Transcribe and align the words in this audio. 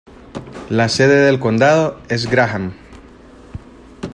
La 0.71 0.89
sede 0.89 1.17
del 1.27 1.37
condado 1.39 1.99
es 2.09 2.25
Graham. 2.27 2.73